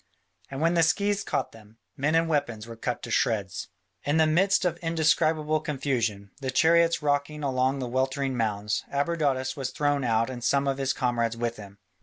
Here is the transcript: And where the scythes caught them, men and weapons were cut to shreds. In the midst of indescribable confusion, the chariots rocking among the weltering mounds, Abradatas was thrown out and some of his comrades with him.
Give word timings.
And 0.49 0.61
where 0.61 0.71
the 0.71 0.81
scythes 0.81 1.23
caught 1.23 1.51
them, 1.51 1.77
men 1.95 2.15
and 2.15 2.27
weapons 2.27 2.65
were 2.65 2.75
cut 2.75 3.03
to 3.03 3.11
shreds. 3.11 3.67
In 4.03 4.17
the 4.17 4.25
midst 4.25 4.65
of 4.65 4.77
indescribable 4.77 5.59
confusion, 5.59 6.31
the 6.41 6.49
chariots 6.49 7.03
rocking 7.03 7.43
among 7.43 7.77
the 7.77 7.87
weltering 7.87 8.35
mounds, 8.35 8.83
Abradatas 8.91 9.55
was 9.55 9.69
thrown 9.69 10.03
out 10.03 10.27
and 10.27 10.43
some 10.43 10.67
of 10.67 10.79
his 10.79 10.91
comrades 10.93 11.37
with 11.37 11.57
him. 11.57 11.77